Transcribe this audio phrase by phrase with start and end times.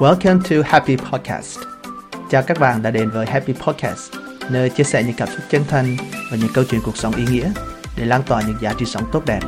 [0.00, 1.58] Welcome to Happy Podcast.
[2.30, 4.12] Chào các bạn đã đến với Happy Podcast,
[4.50, 5.96] nơi chia sẻ những cảm xúc chân thành
[6.30, 7.52] và những câu chuyện cuộc sống ý nghĩa
[7.96, 9.40] để lan tỏa những giá trị sống tốt đẹp.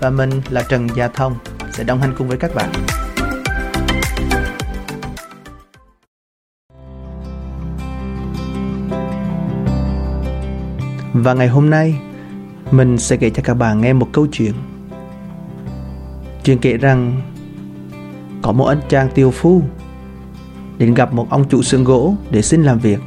[0.00, 1.38] Và mình là Trần Gia Thông
[1.72, 2.72] sẽ đồng hành cùng với các bạn.
[11.12, 11.94] Và ngày hôm nay,
[12.70, 14.54] mình sẽ kể cho các bạn nghe một câu chuyện.
[16.44, 17.20] Chuyện kể rằng
[18.44, 19.62] có một anh chàng tiêu phu
[20.78, 22.98] đến gặp một ông chủ xưởng gỗ để xin làm việc.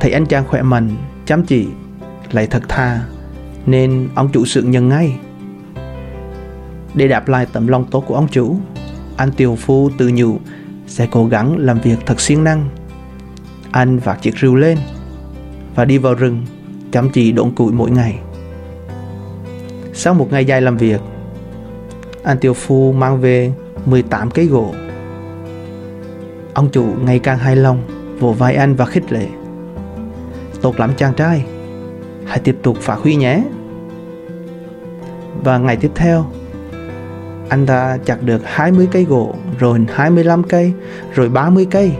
[0.00, 0.96] Thấy anh chàng khỏe mạnh,
[1.26, 1.66] chăm chỉ,
[2.32, 3.00] lại thật thà,
[3.66, 5.18] nên ông chủ xưởng nhận ngay.
[6.94, 8.56] Để đáp lại tấm lòng tốt của ông chủ,
[9.16, 10.38] anh tiêu phu tự nhủ
[10.86, 12.68] sẽ cố gắng làm việc thật siêng năng.
[13.70, 14.78] Anh vác chiếc rìu lên
[15.74, 16.46] và đi vào rừng
[16.92, 18.18] chăm chỉ đốn củi mỗi ngày.
[19.92, 21.00] Sau một ngày dài làm việc,
[22.24, 23.52] anh Tiêu Phu mang về
[23.86, 24.74] 18 cây gỗ.
[26.54, 27.82] Ông chủ ngày càng hài lòng,
[28.18, 29.26] vỗ vai anh và khích lệ.
[30.60, 31.44] Tốt lắm chàng trai,
[32.26, 33.42] hãy tiếp tục phát huy nhé.
[35.44, 36.26] Và ngày tiếp theo,
[37.48, 40.72] anh ta chặt được 20 cây gỗ, rồi 25 cây,
[41.14, 41.92] rồi 30 cây.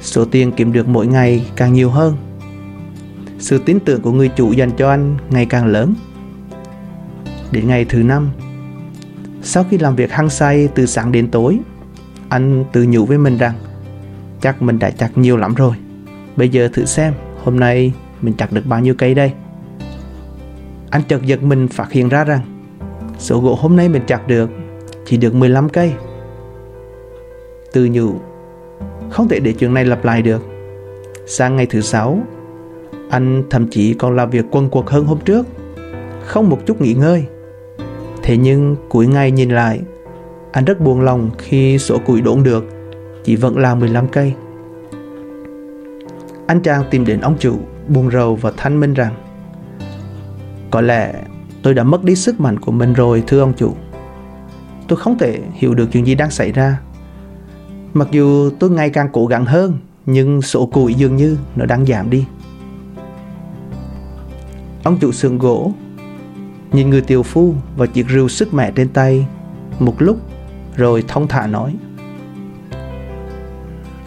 [0.00, 2.16] Số tiền kiếm được mỗi ngày càng nhiều hơn.
[3.38, 5.94] Sự tin tưởng của người chủ dành cho anh ngày càng lớn.
[7.50, 8.30] Đến ngày thứ năm,
[9.44, 11.58] sau khi làm việc hăng say từ sáng đến tối,
[12.28, 13.54] anh tự nhủ với mình rằng
[14.40, 15.74] chắc mình đã chặt nhiều lắm rồi.
[16.36, 17.14] Bây giờ thử xem
[17.44, 19.32] hôm nay mình chặt được bao nhiêu cây đây.
[20.90, 22.40] Anh chợt giật mình phát hiện ra rằng
[23.18, 24.50] số gỗ hôm nay mình chặt được
[25.06, 25.92] chỉ được 15 cây.
[27.72, 28.14] Tự nhủ
[29.10, 30.42] không thể để chuyện này lặp lại được.
[31.26, 32.18] Sang ngày thứ sáu,
[33.10, 35.46] anh thậm chí còn làm việc quần quật hơn hôm trước,
[36.24, 37.26] không một chút nghỉ ngơi.
[38.26, 39.80] Thế nhưng cuối ngày nhìn lại,
[40.52, 42.64] anh rất buồn lòng khi số củi đốn được
[43.24, 44.32] chỉ vẫn là 15 cây.
[46.46, 49.14] Anh chàng tìm đến ông chủ, buồn rầu và thanh minh rằng
[50.70, 51.14] Có lẽ
[51.62, 53.74] tôi đã mất đi sức mạnh của mình rồi thưa ông chủ.
[54.88, 56.80] Tôi không thể hiểu được chuyện gì đang xảy ra.
[57.94, 61.86] Mặc dù tôi ngày càng cố gắng hơn, nhưng số củi dường như nó đang
[61.86, 62.26] giảm đi.
[64.84, 65.72] Ông chủ sườn gỗ
[66.74, 69.26] nhìn người tiều phu và chiếc rìu sức mẻ trên tay.
[69.78, 70.18] Một lúc,
[70.76, 71.74] rồi thông thả nói.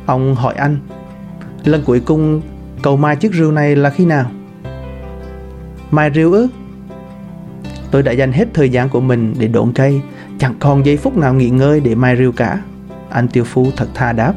[0.05, 0.78] Ông hỏi anh,
[1.63, 2.41] lần cuối cùng
[2.81, 4.31] cầu mai chiếc rìu này là khi nào?
[5.91, 6.47] Mai rìu ư?
[7.91, 10.01] Tôi đã dành hết thời gian của mình để đốn cây.
[10.39, 12.61] Chẳng còn giây phút nào nghỉ ngơi để mai rìu cả.
[13.09, 14.34] Anh tiêu phu thật tha đáp.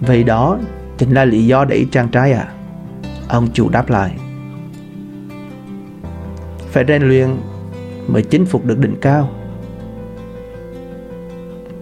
[0.00, 0.58] Vậy đó
[0.98, 2.48] chính là lý do để chàng trai à
[3.28, 4.16] ông chủ đáp lại
[6.70, 7.28] phải rèn luyện
[8.08, 9.30] mới chinh phục được đỉnh cao.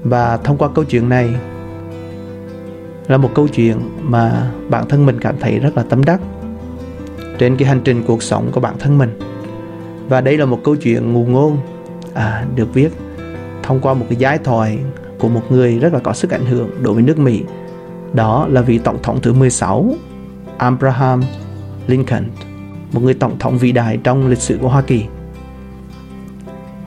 [0.04, 1.34] Và thông qua câu chuyện này
[3.06, 6.20] là một câu chuyện mà bản thân mình cảm thấy rất là tâm đắc
[7.38, 9.18] trên cái hành trình cuộc sống của bản thân mình.
[10.08, 11.58] Và đây là một câu chuyện ngụ ngôn
[12.14, 12.92] à, được viết
[13.62, 14.78] thông qua một cái giai thoại
[15.18, 17.42] của một người rất là có sức ảnh hưởng đối với nước Mỹ.
[18.12, 19.94] Đó là vị tổng thống thứ 16
[20.58, 21.22] Abraham
[21.86, 22.24] Lincoln
[22.92, 25.04] một người tổng thống vĩ đại trong lịch sử của Hoa Kỳ.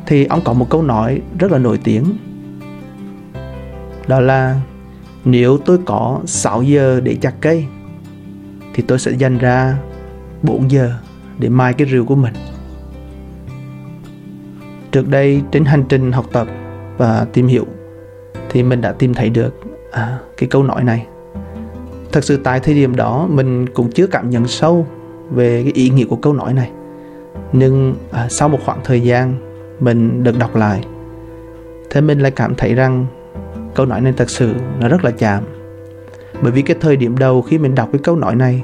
[0.05, 2.05] Thì ông có một câu nói rất là nổi tiếng.
[4.07, 4.61] Đó là
[5.25, 7.65] nếu tôi có 6 giờ để chặt cây
[8.73, 9.77] thì tôi sẽ dành ra
[10.43, 10.93] 4 giờ
[11.39, 12.33] để mai cái rìu của mình.
[14.91, 16.47] Trước đây trên hành trình học tập
[16.97, 17.65] và tìm hiểu
[18.49, 19.55] thì mình đã tìm thấy được
[19.91, 21.05] à, cái câu nói này.
[22.11, 24.87] Thật sự tại thời điểm đó mình cũng chưa cảm nhận sâu
[25.31, 26.71] về cái ý nghĩa của câu nói này.
[27.53, 29.35] Nhưng à, sau một khoảng thời gian
[29.79, 30.83] mình được đọc lại
[31.89, 33.05] thế mình lại cảm thấy rằng
[33.75, 35.43] câu nói này thật sự nó rất là chạm.
[36.41, 38.63] Bởi vì cái thời điểm đầu khi mình đọc cái câu nói này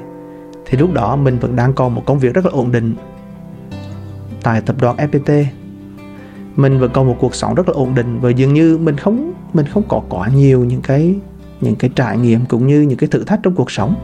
[0.66, 2.94] thì lúc đó mình vẫn đang còn một công việc rất là ổn định.
[4.42, 5.44] Tại tập đoàn FPT
[6.56, 9.32] mình vẫn còn một cuộc sống rất là ổn định và dường như mình không
[9.52, 11.14] mình không có quá nhiều những cái
[11.60, 13.94] những cái trải nghiệm cũng như những cái thử thách trong cuộc sống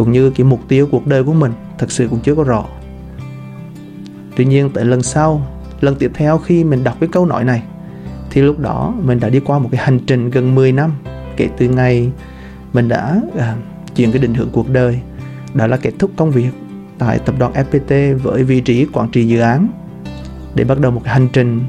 [0.00, 2.64] cũng như cái mục tiêu cuộc đời của mình thật sự cũng chưa có rõ.
[4.36, 5.46] Tuy nhiên tại lần sau
[5.80, 7.62] lần tiếp theo khi mình đọc cái câu nói này
[8.30, 10.92] thì lúc đó mình đã đi qua một cái hành trình gần 10 năm.
[11.36, 12.10] Kể từ ngày
[12.72, 13.56] mình đã à,
[13.96, 15.00] chuyển cái định hướng cuộc đời
[15.54, 16.50] đó là kết thúc công việc
[16.98, 19.68] tại tập đoàn FPT với vị trí quản trị dự án.
[20.54, 21.60] Để bắt đầu một cái hành trình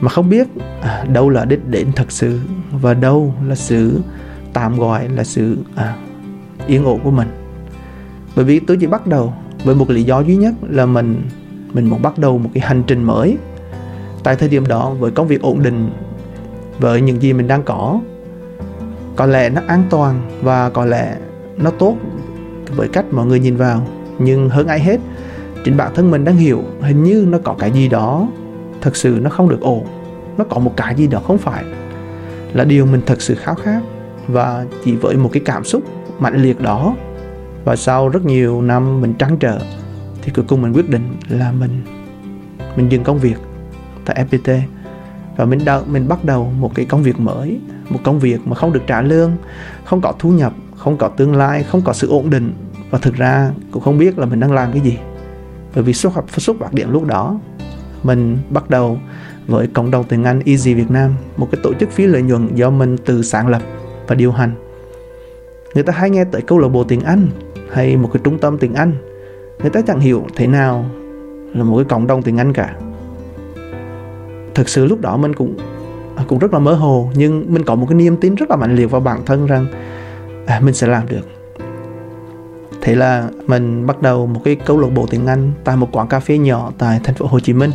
[0.00, 0.48] mà không biết
[0.82, 2.40] à, đâu là đích đến thật sự
[2.72, 4.00] và đâu là sự
[4.52, 5.96] tạm gọi là sự à,
[6.66, 7.43] yên ổn của mình
[8.36, 9.32] bởi vì tôi chỉ bắt đầu
[9.64, 11.22] với một lý do duy nhất là mình
[11.72, 13.36] mình muốn bắt đầu một cái hành trình mới.
[14.22, 15.90] Tại thời điểm đó, với công việc ổn định,
[16.78, 18.00] với những gì mình đang có
[19.16, 21.16] có lẽ nó an toàn và có lẽ
[21.56, 21.96] nó tốt
[22.76, 23.86] với cách mọi người nhìn vào.
[24.18, 25.00] Nhưng hơn ai hết,
[25.64, 28.28] chính bản thân mình đang hiểu hình như nó có cái gì đó,
[28.80, 29.86] thật sự nó không được ổn.
[30.38, 31.64] Nó có một cái gì đó không phải
[32.52, 33.80] là điều mình thật sự khao khát.
[34.28, 35.82] Và chỉ với một cái cảm xúc
[36.18, 36.94] mạnh liệt đó
[37.64, 39.58] và sau rất nhiều năm mình trắng trở,
[40.22, 41.84] thì cuối cùng mình quyết định là mình
[42.76, 43.36] mình dừng công việc
[44.04, 44.60] tại FPT
[45.36, 47.58] và mình đợi mình bắt đầu một cái công việc mới,
[47.90, 49.32] một công việc mà không được trả lương,
[49.84, 52.52] không có thu nhập, không có tương lai, không có sự ổn định.
[52.90, 54.98] Và thực ra cũng không biết là mình đang làm cái gì.
[55.74, 57.40] Bởi vì xuất phát xuất phát điểm lúc đó,
[58.02, 58.98] mình bắt đầu
[59.46, 62.54] với cộng đồng tiếng Anh Easy Việt Nam, một cái tổ chức phi lợi nhuận
[62.54, 63.62] do mình tự sáng lập
[64.06, 64.54] và điều hành.
[65.74, 67.28] Người ta hay nghe tới câu lạc bộ tiếng Anh
[67.74, 68.92] hay một cái trung tâm tiếng Anh
[69.60, 70.84] người ta chẳng hiểu thế nào
[71.54, 72.74] là một cái cộng đồng tiếng Anh cả.
[74.54, 75.56] Thực sự lúc đó mình cũng
[76.16, 78.56] à, cũng rất là mơ hồ nhưng mình có một cái niềm tin rất là
[78.56, 79.66] mạnh liệt vào bản thân rằng
[80.46, 81.28] à, mình sẽ làm được.
[82.80, 86.08] Thế là mình bắt đầu một cái câu lạc bộ tiếng Anh tại một quán
[86.08, 87.70] cà phê nhỏ tại thành phố Hồ Chí Minh.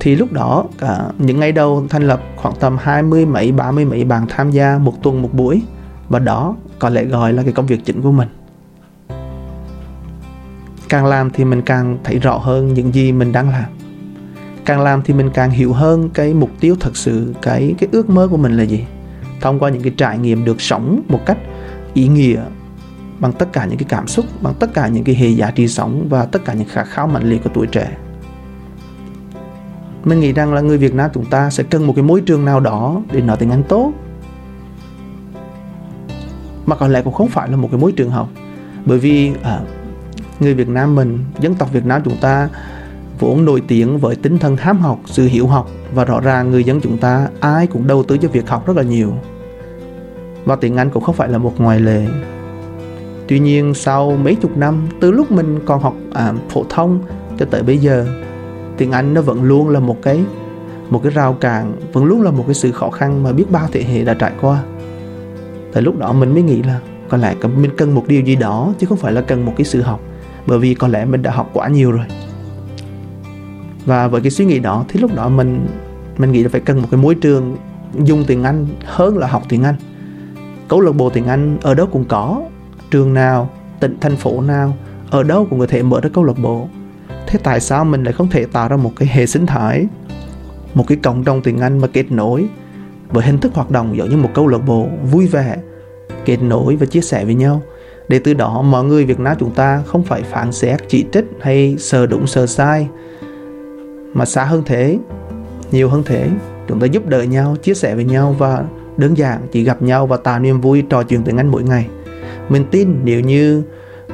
[0.00, 3.70] Thì lúc đó cả những ngày đầu thành lập khoảng tầm hai mươi mấy ba
[3.70, 5.62] mươi mấy bạn tham gia một tuần một buổi.
[6.08, 8.28] Và đó có lẽ gọi là cái công việc chính của mình
[10.88, 13.64] càng làm thì mình càng thấy rõ hơn những gì mình đang làm.
[14.64, 18.10] Càng làm thì mình càng hiểu hơn cái mục tiêu thật sự cái cái ước
[18.10, 18.84] mơ của mình là gì.
[19.40, 21.38] Thông qua những cái trải nghiệm được sống một cách
[21.94, 22.40] ý nghĩa
[23.18, 25.68] bằng tất cả những cái cảm xúc bằng tất cả những cái hệ giá trị
[25.68, 27.96] sống và tất cả những khát khao mạnh liệt của tuổi trẻ.
[30.04, 32.44] Mình nghĩ rằng là người Việt Nam chúng ta sẽ cần một cái môi trường
[32.44, 33.92] nào đó để nói tiếng Anh tốt.
[36.66, 38.28] Mà có lẽ cũng không phải là một cái môi trường học
[38.84, 39.60] bởi vì à,
[40.40, 42.48] người Việt Nam mình dân tộc Việt Nam chúng ta
[43.18, 46.64] vốn nổi tiếng với tinh thần ham học sự hiểu học và rõ ràng người
[46.64, 49.12] dân chúng ta ai cũng đầu tư cho việc học rất là nhiều.
[50.44, 52.06] Và tiếng Anh cũng không phải là một ngoại lệ.
[53.28, 57.00] Tuy nhiên sau mấy chục năm từ lúc mình còn học à, phổ thông
[57.38, 58.06] cho tới bây giờ
[58.76, 60.20] tiếng Anh nó vẫn luôn là một cái
[60.90, 63.68] một cái rào cản vẫn luôn là một cái sự khó khăn mà biết bao
[63.72, 64.62] thế hệ đã trải qua.
[65.72, 68.72] Tại lúc đó mình mới nghĩ là có lẽ mình cần một điều gì đó
[68.78, 70.00] chứ không phải là cần một cái sự học
[70.46, 72.04] bởi vì có lẽ mình đã học quá nhiều rồi.
[73.86, 75.66] Và với cái suy nghĩ đó thì lúc đó mình
[76.18, 77.56] mình nghĩ là phải cần một cái môi trường
[78.04, 79.74] dùng tiếng Anh hơn là học tiếng Anh.
[80.68, 82.42] Câu lạc bộ tiếng Anh ở đâu cũng có,
[82.90, 83.50] trường nào,
[83.80, 84.76] tỉnh, thành phố nào,
[85.10, 86.68] ở đâu cũng có thể mở ra câu lạc bộ.
[87.26, 89.86] Thế tại sao mình lại không thể tạo ra một cái hệ sinh thái,
[90.74, 92.46] một cái cộng đồng tiếng Anh mà kết nối
[93.08, 95.56] với hình thức hoạt động giống như một câu lạc bộ vui vẻ,
[96.24, 97.62] kết nối và chia sẻ với nhau?
[98.08, 101.24] Để từ đó mọi người Việt Nam chúng ta không phải phản xét chỉ trích
[101.40, 102.88] hay sờ đúng sờ sai,
[104.12, 104.98] mà xa hơn thế,
[105.72, 106.28] nhiều hơn thế,
[106.68, 108.64] chúng ta giúp đỡ nhau, chia sẻ với nhau và
[108.96, 111.88] đơn giản chỉ gặp nhau và tạo niềm vui trò chuyện tiếng Anh mỗi ngày.
[112.48, 113.62] Mình tin nếu như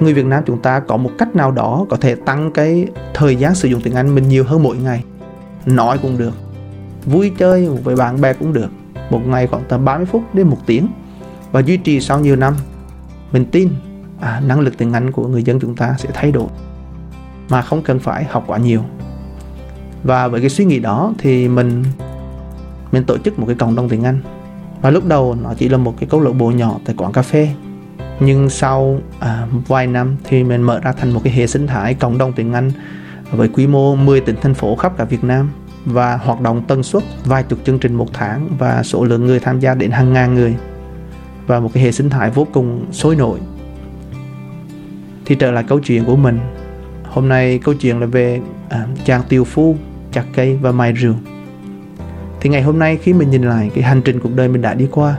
[0.00, 3.36] người Việt Nam chúng ta có một cách nào đó có thể tăng cái thời
[3.36, 5.04] gian sử dụng tiếng Anh mình nhiều hơn mỗi ngày,
[5.66, 6.34] nói cũng được,
[7.04, 8.68] vui chơi với bạn bè cũng được,
[9.10, 10.88] một ngày khoảng tầm 30 phút đến một tiếng
[11.52, 12.54] và duy trì sau nhiều năm
[13.32, 13.68] mình tin
[14.20, 16.48] à, năng lực tiếng Anh của người dân chúng ta sẽ thay đổi
[17.48, 18.82] mà không cần phải học quá nhiều.
[20.04, 21.84] Và với cái suy nghĩ đó thì mình
[22.92, 24.20] mình tổ chức một cái cộng đồng tiếng Anh.
[24.82, 27.22] Và lúc đầu nó chỉ là một cái câu lạc bộ nhỏ tại quán cà
[27.22, 27.48] phê
[28.20, 31.94] nhưng sau à, vài năm thì mình mở ra thành một cái hệ sinh thái
[31.94, 32.72] cộng đồng tiếng Anh
[33.30, 35.50] với quy mô 10 tỉnh thành phố khắp cả Việt Nam
[35.84, 39.40] và hoạt động tần suất vài chục chương trình một tháng và số lượng người
[39.40, 40.54] tham gia đến hàng ngàn người
[41.52, 43.38] và một cái hệ sinh thái vô cùng sôi nổi.
[45.24, 46.38] Thì trở lại câu chuyện của mình.
[47.04, 49.76] Hôm nay câu chuyện là về à, chàng tiều phu
[50.12, 51.16] chặt cây và mài rừng
[52.40, 54.74] thì ngày hôm nay khi mình nhìn lại cái hành trình cuộc đời mình đã
[54.74, 55.16] đi qua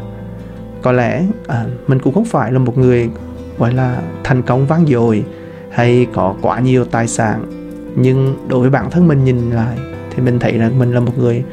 [0.81, 3.09] có lẽ à, mình cũng không phải là một người
[3.57, 5.23] gọi là thành công vang dội
[5.71, 7.45] hay có quá nhiều tài sản.
[7.95, 9.77] Nhưng đối với bản thân mình nhìn lại
[10.11, 11.43] thì mình thấy rằng mình là một người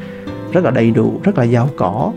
[0.51, 2.11] rất là đầy đủ rất là giàu có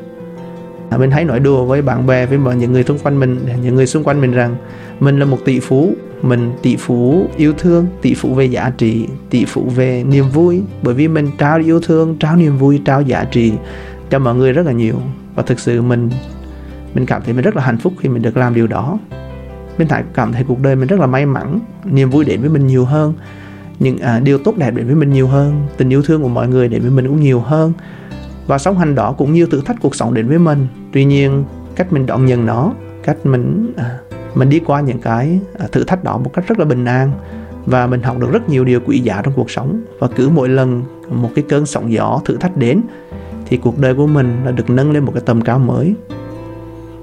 [0.94, 3.38] à, mình hãy nói đùa với bạn bè với mọi những người xung quanh mình
[3.62, 4.56] những người xung quanh mình rằng
[5.00, 9.08] mình là một tỷ phú mình tỷ phú yêu thương tỷ phú về giá trị
[9.30, 10.62] tỷ phú về niềm vui.
[10.82, 13.52] Bởi vì mình trao yêu thương trao niềm vui trao giá trị
[14.10, 14.94] cho mọi người rất là nhiều.
[15.34, 16.10] Và thực sự mình
[16.94, 18.98] mình cảm thấy mình rất là hạnh phúc khi mình được làm điều đó.
[19.78, 22.50] Mình thấy cảm thấy cuộc đời mình rất là may mắn niềm vui đến với
[22.50, 23.14] mình nhiều hơn
[23.80, 26.48] những à, điều tốt đẹp đến với mình nhiều hơn tình yêu thương của mọi
[26.48, 27.72] người đến với mình cũng nhiều hơn
[28.46, 30.66] và sống hành đó cũng như thử thách cuộc sống đến với mình.
[30.92, 31.44] Tuy nhiên
[31.76, 32.72] cách mình đón nhận nó
[33.02, 33.98] cách mình à,
[34.34, 37.12] mình đi qua những cái à, thử thách đó một cách rất là bình an.
[37.66, 39.80] Và mình học được rất nhiều điều quý giá trong cuộc sống.
[39.98, 42.80] Và cứ mỗi lần một cái cơn sóng gió thử thách đến
[43.46, 45.94] thì cuộc đời của mình là được nâng lên một cái tầm cao mới.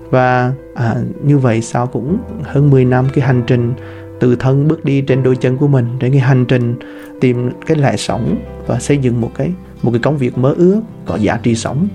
[0.09, 3.73] Và à, như vậy sau cũng hơn 10 năm cái hành trình
[4.19, 6.75] từ thân bước đi trên đôi chân của mình trên cái hành trình
[7.21, 8.35] tìm cái lẽ sống
[8.67, 9.51] và xây dựng một cái
[9.83, 11.87] một cái công việc mơ ước, có giá trị sống.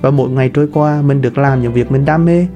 [0.00, 2.46] Và mỗi ngày trôi qua, mình được làm những việc mình đam mê.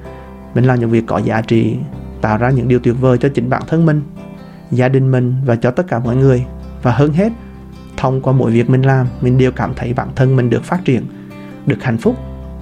[0.55, 1.77] Mình làm những việc có giá trị,
[2.21, 4.01] tạo ra những điều tuyệt vời cho chính bản thân mình,
[4.71, 6.45] gia đình mình và cho tất cả mọi người.
[6.83, 7.31] Và hơn hết,
[7.97, 10.85] thông qua mỗi việc mình làm, mình đều cảm thấy bản thân mình được phát
[10.85, 11.05] triển,
[11.65, 12.15] được hạnh phúc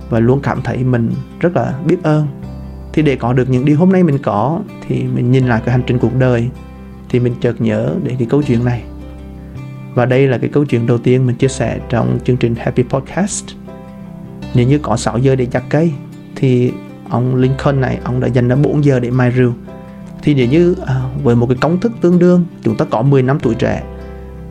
[0.09, 2.27] và luôn cảm thấy mình rất là biết ơn.
[2.93, 5.71] Thì để có được những điều hôm nay mình có, thì mình nhìn lại cái
[5.71, 6.49] hành trình cuộc đời,
[7.09, 8.83] thì mình chợt nhớ đến cái câu chuyện này
[9.95, 12.83] và đây là cái câu chuyện đầu tiên mình chia sẻ trong chương trình Happy
[12.83, 13.45] Podcast.
[14.53, 15.91] Nếu như có 6 giờ để chặt cây
[16.35, 16.71] thì
[17.09, 19.53] ông Lincoln này ông đã dành ra 4 giờ để mài rượu.
[20.23, 23.23] Thì nếu như à, với một cái công thức tương đương chúng ta có 10
[23.23, 23.83] năm tuổi trẻ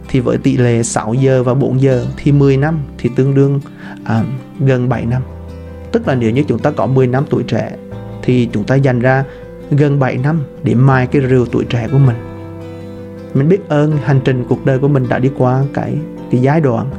[0.08, 3.60] thì với tỷ lệ 6 giờ và 4 giờ thì 10 năm thì tương đương
[4.04, 4.24] à,
[4.60, 5.22] gần 7 năm.
[5.92, 7.76] Tức là nếu như chúng ta có 10 năm tuổi trẻ
[8.22, 9.24] thì chúng ta dành ra
[9.70, 12.31] gần 7 năm để mai cái rượu tuổi trẻ của mình
[13.34, 15.94] mình biết ơn hành trình cuộc đời của mình đã đi qua cái
[16.30, 16.90] cái giai đoạn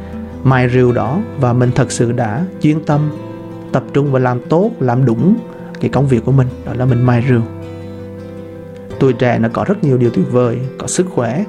[0.44, 3.12] mài rìu đó và mình thật sự đã chuyên tâm,
[3.72, 5.36] tập trung và làm tốt, làm đúng
[5.82, 7.42] cái công việc của mình, đó là mình mài rìu.
[9.00, 11.44] Tuổi trẻ nó có rất nhiều điều tuyệt vời, có sức khỏe,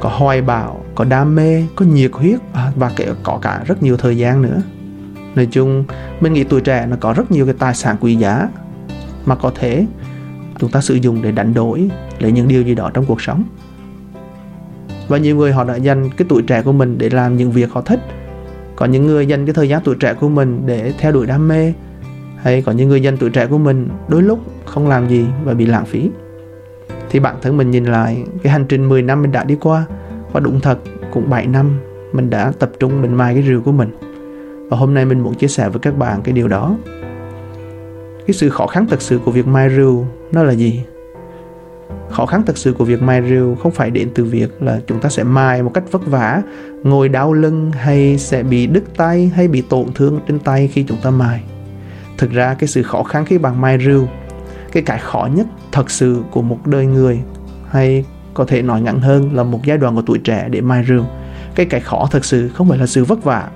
[0.00, 3.96] có hoài bão, có đam mê, có nhiệt huyết à, và có cả rất nhiều
[3.96, 4.62] thời gian nữa.
[5.34, 5.84] Nói chung,
[6.20, 8.48] mình nghĩ tuổi trẻ nó có rất nhiều cái tài sản quý giá
[9.26, 9.86] mà có thể
[10.58, 13.44] chúng ta sử dụng để đánh đổi lấy những điều gì đó trong cuộc sống
[15.10, 17.70] và nhiều người họ đã dành cái tuổi trẻ của mình để làm những việc
[17.70, 18.00] họ thích.
[18.76, 21.48] Có những người dành cái thời gian tuổi trẻ của mình để theo đuổi đam
[21.48, 21.72] mê.
[22.36, 25.54] Hay có những người dành tuổi trẻ của mình đôi lúc không làm gì và
[25.54, 26.10] bị lãng phí.
[27.10, 29.84] Thì bản thân mình nhìn lại, cái hành trình 10 năm mình đã đi qua,
[30.32, 30.78] và đúng thật,
[31.12, 31.80] cũng 7 năm
[32.12, 33.90] mình đã tập trung mình mai cái rìu của mình.
[34.68, 36.76] Và hôm nay mình muốn chia sẻ với các bạn cái điều đó.
[38.26, 40.84] Cái sự khó khăn thật sự của việc mai rìu nó là gì?
[42.10, 45.00] Khó khăn thật sự của việc mài rìu không phải đến từ việc là chúng
[45.00, 46.42] ta sẽ mài một cách vất vả,
[46.82, 50.82] ngồi đau lưng hay sẽ bị đứt tay hay bị tổn thương trên tay khi
[50.88, 51.42] chúng ta mài.
[52.18, 54.08] thực ra cái sự khó khăn khi bạn mài rìu,
[54.72, 57.20] cái cái khó nhất thật sự của một đời người,
[57.70, 60.84] hay có thể nói ngắn hơn là một giai đoạn của tuổi trẻ để mài
[60.88, 61.04] rìu,
[61.54, 63.48] cái cái khó thật sự không phải là sự vất vả,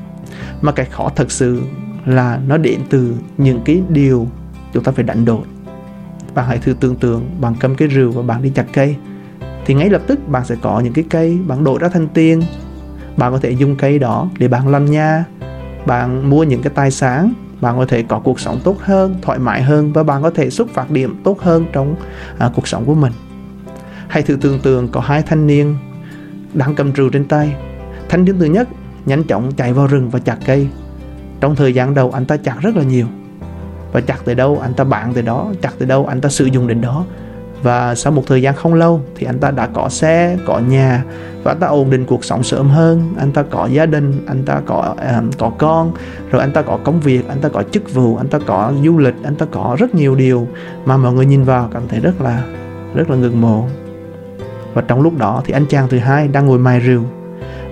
[0.61, 1.63] mà cái khó thật sự
[2.07, 4.29] là nó đến từ những cái điều
[4.73, 5.43] chúng ta phải đánh đổi
[6.35, 8.97] bạn hãy thử tưởng tượng bạn cầm cái rìu và bạn đi chặt cây.
[9.67, 12.43] Thì ngay lập tức bạn sẽ có những cái cây bạn đổi ra thành tiền.
[13.17, 15.25] Bạn có thể dùng cây đó để bạn làm nhà
[15.87, 19.38] bạn mua những cái tài sản bạn có thể có cuộc sống tốt hơn thoải
[19.38, 21.97] mái hơn và bạn có thể xuất phát điểm tốt hơn trong
[22.38, 23.12] à, cuộc sống của mình.
[24.09, 25.76] Hãy thử tưởng tượng có hai thanh niên
[26.55, 27.57] đang cầm rìu trên tay.
[28.09, 28.69] Thanh niên thứ nhất
[29.07, 30.69] nhanh chóng chạy vào rừng và chặt cây.
[31.41, 33.07] Trong thời gian đầu anh ta chặt rất là nhiều
[33.95, 36.45] và chặt từ đâu anh ta bạn từ đó chặt từ đâu anh ta sử
[36.45, 37.05] dụng đến đó.
[37.63, 41.05] Và sau một thời gian không lâu thì anh ta đã có xe có nhà
[41.43, 43.15] và anh ta ổn định cuộc sống sớm hơn.
[43.19, 45.93] Anh ta có gia đình anh ta có um, có con
[46.31, 48.99] rồi anh ta có công việc anh ta có chức vụ anh ta có du
[48.99, 50.49] lịch anh ta có rất nhiều điều
[50.85, 52.43] mà mọi người nhìn vào cảm thấy rất là
[52.95, 53.67] rất là ngưỡng mộ.
[54.75, 57.03] Và trong lúc đó thì anh chàng thứ hai đang ngồi mài rượu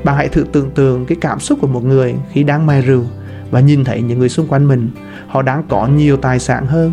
[0.05, 3.05] bạn hãy thử tưởng tượng cái cảm xúc của một người khi đang mài rượu
[3.53, 4.91] và nhìn thấy những người xung quanh mình,
[5.27, 6.93] họ đang có nhiều tài sản hơn,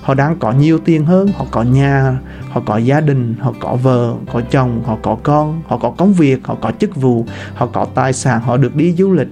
[0.00, 2.18] họ đang có nhiều tiền hơn, họ có nhà,
[2.50, 6.12] họ có gia đình, họ có vợ, có chồng, họ có con, họ có công
[6.12, 9.28] việc, họ có chức vụ, họ có tài sản, họ được đi du lịch.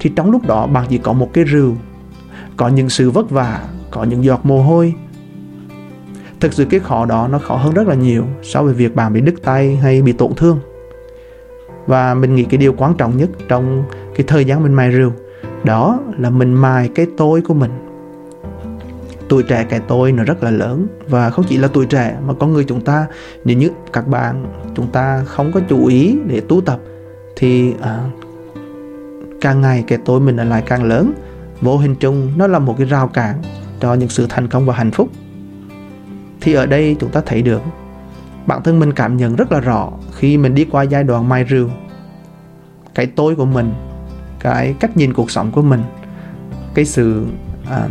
[0.00, 1.72] Thì trong lúc đó, bạn chỉ có một cái rượu,
[2.56, 4.94] có những sự vất vả, có những giọt mồ hôi.
[6.40, 9.12] Thực sự cái khó đó nó khó hơn rất là nhiều so với việc bạn
[9.12, 10.60] bị đứt tay hay bị tổn thương.
[11.86, 15.12] Và mình nghĩ cái điều quan trọng nhất trong cái thời gian mình mài rượu
[15.64, 17.70] đó là mình mài cái tôi của mình.
[19.28, 22.34] Tuổi trẻ cái tôi nó rất là lớn và không chỉ là tuổi trẻ mà
[22.34, 23.06] con người chúng ta
[23.44, 26.80] nếu như các bạn chúng ta không có chú ý để tu tập
[27.36, 28.10] thì à,
[29.40, 31.12] càng ngày cái tôi mình lại càng lớn.
[31.60, 33.42] Vô hình chung nó là một cái rào cản
[33.80, 35.08] cho những sự thành công và hạnh phúc.
[36.40, 37.62] Thì ở đây chúng ta thấy được
[38.46, 41.44] bản thân mình cảm nhận rất là rõ khi mình đi qua giai đoạn mai
[41.44, 41.68] rượu
[42.94, 43.72] cái tôi của mình
[44.40, 45.82] cái cách nhìn cuộc sống của mình
[46.74, 47.26] cái sự
[47.70, 47.90] um,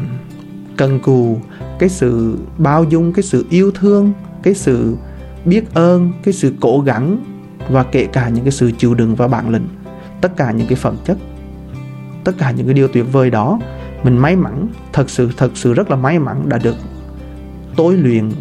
[0.78, 1.38] cần cù
[1.80, 4.96] cái sự bao dung cái sự yêu thương cái sự
[5.46, 7.18] biết ơn cái sự cố gắng
[7.70, 9.68] và kể cả những cái sự chịu đựng và bản lĩnh.
[10.22, 11.18] Tất cả những cái phẩm chất
[12.24, 13.60] tất cả những cái điều tuyệt vời đó
[14.04, 16.76] mình may mắn thật sự thật sự rất là may mắn đã được
[17.76, 18.32] tối luyện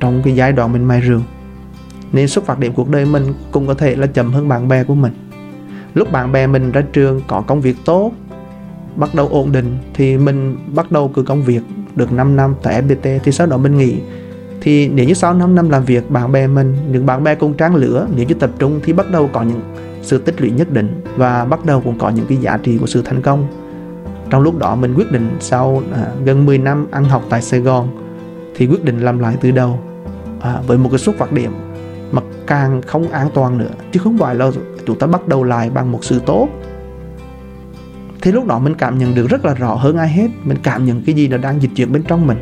[0.00, 1.22] trong cái giai đoạn mình mai rường.
[2.12, 4.84] Nên xuất phát điểm cuộc đời mình cũng có thể là chậm hơn bạn bè
[4.84, 5.12] của mình
[5.94, 8.12] lúc bạn bè mình ra trường có công việc tốt
[8.96, 11.60] bắt đầu ổn định thì mình bắt đầu cứ công việc
[11.96, 13.96] được 5 năm tại FPT thì sau đó mình nghỉ.
[14.60, 17.54] Thì nếu như sau 5 năm làm việc bạn bè mình những bạn bè cùng
[17.54, 19.60] trang lửa nếu như tập trung thì bắt đầu có những
[20.02, 22.86] sự tích lũy nhất định và bắt đầu cũng có những cái giá trị của
[22.86, 23.46] sự thành công.
[24.30, 27.60] Trong lúc đó mình quyết định sau à, gần 10 năm ăn học tại Sài
[27.60, 27.88] Gòn
[28.56, 29.78] thì quyết định làm lại từ đầu
[30.40, 31.52] à, với một cái xuất phát điểm
[32.50, 34.50] càng không an toàn nữa, chứ không phải là
[34.86, 36.48] chúng ta bắt đầu lại bằng một sự tốt.
[38.22, 40.84] Thì lúc đó mình cảm nhận được rất là rõ hơn ai hết, mình cảm
[40.84, 42.38] nhận cái gì nó đang dịch chuyển bên trong mình.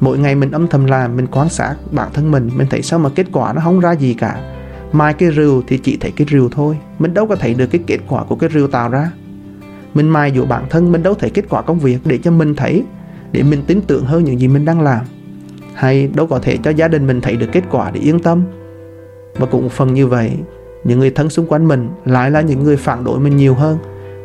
[0.00, 2.98] Mỗi ngày mình âm thầm làm, mình quan sát bản thân mình mình thấy sao
[2.98, 4.52] mà kết quả nó không ra gì cả.
[4.92, 7.80] Mai cái rìu thì chỉ thấy cái rìu thôi, mình đâu có thấy được cái
[7.86, 9.10] kết quả của cái rìu tạo ra.
[9.94, 12.54] Mình mai dụ bản thân mình đâu thấy kết quả công việc để cho mình
[12.54, 12.84] thấy,
[13.32, 15.04] để mình tin tưởng hơn những gì mình đang làm.
[15.74, 18.42] Hay đâu có thể cho gia đình mình thấy được kết quả để yên tâm
[19.34, 20.38] và cũng phần như vậy
[20.84, 23.78] những người thân xung quanh mình lại là những người phản đối mình nhiều hơn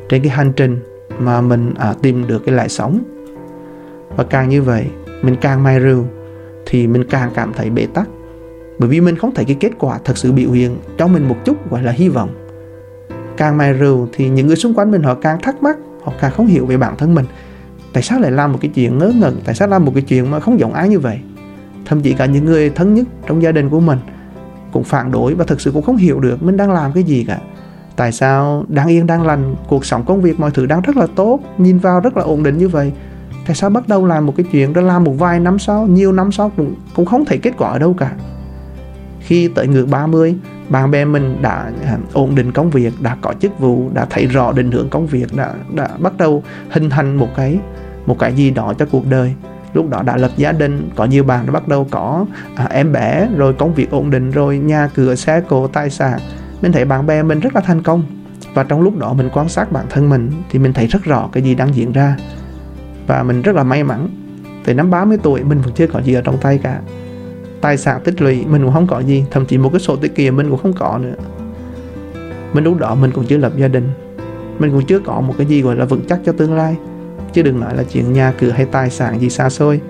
[0.10, 0.80] trên cái hành trình
[1.20, 3.00] mà mình à, tìm được cái lại sống.
[4.16, 4.86] Và càng như vậy
[5.22, 6.06] mình càng mai rưu
[6.66, 8.08] thì mình càng cảm thấy bế tắc.
[8.80, 11.38] Bởi vì mình không thấy cái kết quả thật sự biểu hiện cho mình một
[11.46, 12.30] chút gọi là hy vọng.
[13.38, 16.32] Càng mai rưu thì những người xung quanh mình họ càng thắc mắc họ càng
[16.32, 17.26] không hiểu về bản thân mình.
[17.94, 19.42] Tại sao lại làm một cái chuyện ngớ ngẩn?
[19.46, 21.20] Tại sao làm một cái chuyện mà không giống ai như vậy?
[21.86, 24.00] Thậm chí cả những người thân nhất trong gia đình của mình
[24.76, 27.26] cũng phản đối và thực sự cũng không hiểu được mình đang làm cái gì
[27.28, 27.38] cả.
[27.96, 31.08] Tại sao đang yên đang lành cuộc sống công việc mọi thứ đang rất là
[31.16, 32.92] tốt, nhìn vào rất là ổn định như vậy?
[33.46, 36.12] Tại sao bắt đầu làm một cái chuyện đó làm một vài năm sau, nhiều
[36.12, 38.12] năm sau cũng cũng không thấy kết quả ở đâu cả?
[39.20, 40.36] Khi tới ngưỡng 30
[40.70, 44.26] bạn bè mình đã à, ổn định công việc, đã có chức vụ, đã thấy
[44.26, 47.60] rõ định hướng công việc, đã đã bắt đầu hình thành một cái
[48.06, 49.34] một cái gì đó cho cuộc đời
[49.76, 52.92] lúc đó đã lập gia đình có nhiều bạn đã bắt đầu có à, em
[52.92, 56.20] bé rồi công việc ổn định rồi nhà cửa xe cộ tài sản.
[56.62, 58.04] Mình thấy bạn bè mình rất là thành công.
[58.54, 61.30] Và trong lúc đó mình quan sát bản thân mình thì mình thấy rất rõ
[61.32, 62.18] cái gì đang diễn ra.
[63.08, 64.10] Và mình rất là may mắn.
[64.66, 66.80] Từ năm 30 tuổi mình vẫn chưa có gì ở trong tay cả.
[67.62, 69.26] Tài sản tích lũy mình cũng không có gì.
[69.32, 71.16] Thậm chí một cái sổ tiết kiệm mình cũng không có nữa.
[72.54, 73.90] Mình lúc đó mình cũng chưa lập gia đình.
[74.60, 76.76] Mình cũng chưa có một cái gì gọi là vững chắc cho tương lai
[77.36, 79.82] chứ đừng nói là chuyện nhà cửa hay tài sản gì xa xôi.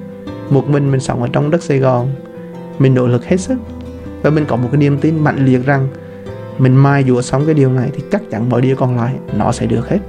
[0.49, 2.09] Một mình mình sống ở trong đất Sài Gòn,
[2.79, 3.59] mình nỗ lực hết sức.
[4.21, 5.87] Và mình có một cái niềm tin mạnh liệt rằng
[6.57, 9.51] mình mai dùa sống cái điều này thì chắc chắn mọi điều còn lại nó
[9.51, 9.99] sẽ được hết.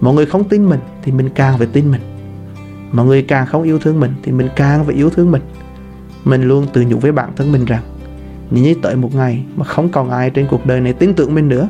[0.00, 2.00] Mọi người không tin mình thì mình càng phải tin mình.
[2.92, 5.42] Mọi người càng không yêu thương mình thì mình càng phải yêu thương mình.
[6.24, 7.82] Mình luôn tự nhủ với bản thân mình rằng,
[8.50, 11.34] nếu như tới một ngày mà không còn ai trên cuộc đời này tin tưởng
[11.34, 11.68] mình nữa,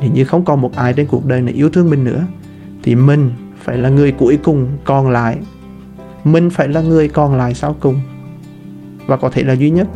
[0.00, 2.24] nếu như không còn một ai trên cuộc đời này yêu thương mình nữa,
[2.82, 3.30] thì mình
[3.70, 5.38] phải là người cuối cùng còn lại.
[6.24, 8.00] Mình phải là người còn lại sau cùng.
[9.06, 9.88] Và có thể là duy nhất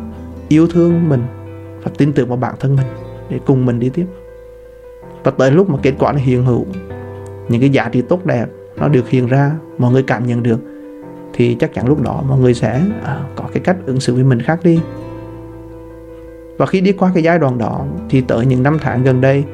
[0.49, 1.23] yêu thương mình
[1.83, 2.87] và tin tưởng vào bản thân mình
[3.31, 4.07] để cùng mình đi tiếp.
[5.25, 6.67] Và tới lúc mà kết quả nó hiện hữu
[7.49, 10.61] những cái giá trị tốt đẹp nó được hiện ra mọi người cảm nhận được
[11.33, 14.25] thì chắc chắn lúc đó mọi người sẽ à, có cái cách ứng xử với
[14.25, 14.81] mình khác đi.
[16.57, 19.45] Và khi đi qua cái giai đoạn đó thì tới những năm tháng gần đây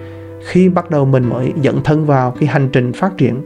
[0.45, 3.43] khi bắt đầu mình mới dẫn thân vào cái hành trình phát triển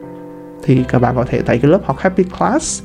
[0.64, 2.82] thì các bạn có thể thấy cái lớp học Happy Class.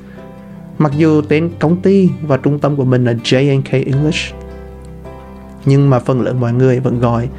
[0.77, 4.35] Mặc dù tên công ty và trung tâm của mình là J&K English
[5.65, 7.29] nhưng mà phần lớn mọi người vẫn gọi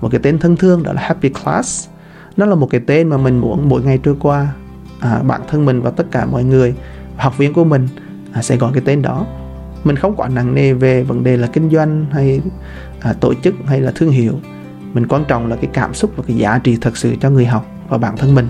[0.00, 1.88] một cái tên thân thương đó là Happy Class.
[2.36, 4.52] Nó là một cái tên mà mình muốn mỗi ngày trôi qua
[5.00, 6.74] à, bản thân mình và tất cả mọi người
[7.16, 7.88] học viên của mình
[8.32, 9.26] à, sẽ gọi cái tên đó.
[9.84, 12.40] Mình không quá nặng nề về vấn đề là kinh doanh hay
[13.00, 14.32] à, tổ chức hay là thương hiệu.
[14.92, 17.46] Mình quan trọng là cái cảm xúc và cái giá trị thật sự cho người
[17.46, 18.48] học và bản thân mình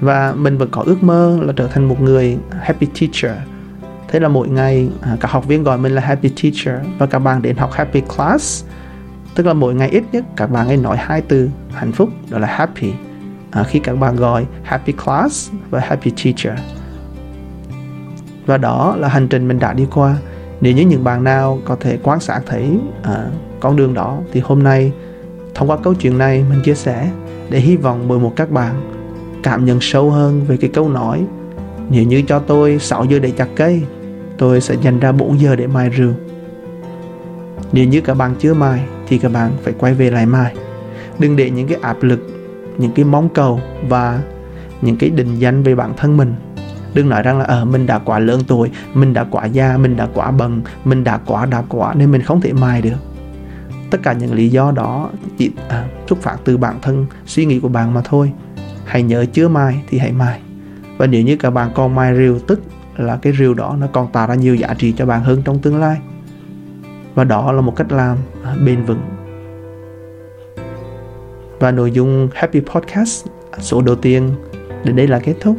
[0.00, 3.38] và mình vẫn có ước mơ là trở thành một người happy teacher.
[4.08, 7.18] Thế là mỗi ngày à, các học viên gọi mình là happy teacher và các
[7.18, 8.64] bạn đến học happy class.
[9.34, 12.38] Tức là mỗi ngày ít nhất các bạn ấy nói hai từ hạnh phúc đó
[12.38, 12.92] là happy.
[13.50, 16.58] À, khi các bạn gọi happy class và happy teacher.
[18.46, 20.16] Và đó là hành trình mình đã đi qua.
[20.60, 23.26] Nếu như những bạn nào có thể quan sát thấy à,
[23.60, 24.92] con đường đó thì hôm nay
[25.54, 27.10] thông qua câu chuyện này mình chia sẻ
[27.50, 28.95] để hy vọng mời một các bạn
[29.46, 31.24] cảm nhận sâu hơn về cái câu nói
[31.90, 33.82] nếu như cho tôi 6 giờ để chặt cây
[34.38, 36.12] tôi sẽ dành ra 4 giờ để mài rượu.
[37.72, 40.54] Nếu như các bạn chưa mài thì các bạn phải quay về lại mài.
[41.18, 42.20] Đừng để những cái áp lực
[42.78, 44.20] những cái mong cầu và
[44.82, 46.34] những cái định danh về bản thân mình.
[46.94, 49.96] Đừng nói rằng là ờ mình đã quá lớn tuổi mình đã quá già mình
[49.96, 52.98] đã quá bần mình đã quá đã quá nên mình không thể mài được.
[53.90, 57.60] Tất cả những lý do đó chỉ à, xuất phát từ bản thân suy nghĩ
[57.60, 58.32] của bạn mà thôi
[58.86, 60.40] hãy nhớ chưa mai thì hãy mai.
[60.98, 62.60] Và nếu như các bạn còn mai rìu, tức
[62.96, 65.58] là cái rìu đó nó còn tạo ra nhiều giá trị cho bạn hơn trong
[65.58, 65.98] tương lai.
[67.14, 68.16] Và đó là một cách làm
[68.64, 69.00] bền vững.
[71.58, 73.26] Và nội dung Happy Podcast
[73.58, 74.30] số đầu tiên
[74.84, 75.56] đến đây là kết thúc.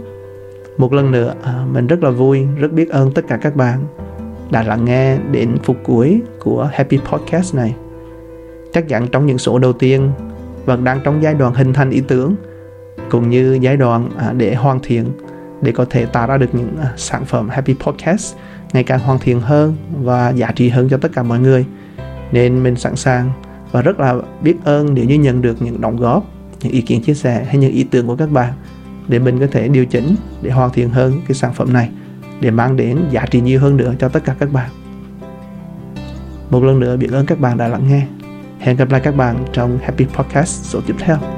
[0.77, 3.85] Một lần nữa à, mình rất là vui, rất biết ơn tất cả các bạn
[4.51, 7.75] đã lắng nghe đến phút cuối của Happy Podcast này.
[8.73, 10.11] Chắc chắn trong những số đầu tiên,
[10.65, 12.35] vẫn đang trong giai đoạn hình thành ý tưởng
[13.10, 15.06] cũng như giai đoạn à, để hoàn thiện,
[15.62, 18.36] để có thể tạo ra được những à, sản phẩm Happy Podcast
[18.74, 21.65] ngày càng hoàn thiện hơn và giá trị hơn cho tất cả mọi người.
[22.32, 23.32] Nên mình sẵn sàng
[23.72, 26.26] và rất là biết ơn nếu như nhận được những đóng góp,
[26.62, 28.54] những ý kiến chia sẻ hay những ý tưởng của các bạn
[29.08, 31.89] để mình có thể điều chỉnh, để hoàn thiện hơn cái sản phẩm này,
[32.39, 34.70] để mang đến giá trị nhiều hơn nữa cho tất cả các bạn.
[36.50, 38.08] Một lần nữa, biết ơn các bạn đã lắng nghe.
[38.60, 41.37] Hẹn gặp lại các bạn trong Happy Podcast số tiếp theo.